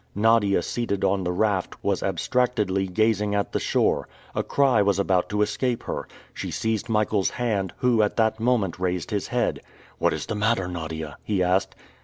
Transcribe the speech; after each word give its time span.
Nadia 0.15 0.63
seated 0.63 1.03
on 1.05 1.23
the 1.23 1.31
raft, 1.31 1.75
was 1.83 2.01
abstractedly 2.01 2.87
gazing 2.87 3.35
at 3.35 3.51
the 3.51 3.59
shore. 3.59 4.07
A 4.33 4.41
cry 4.41 4.81
was 4.81 4.97
about 4.97 5.29
to 5.29 5.43
escape 5.43 5.83
her. 5.83 6.07
She 6.33 6.49
seized 6.49 6.89
Michael's 6.89 7.29
hand, 7.29 7.71
who 7.77 8.01
at 8.01 8.15
that 8.15 8.39
moment 8.39 8.79
raised 8.79 9.11
his 9.11 9.27
head. 9.27 9.59
"What 9.99 10.11
is 10.13 10.25
the 10.25 10.33
matter, 10.33 10.67
Nadia?" 10.67 11.17
he 11.23 11.43
asked. 11.43 11.75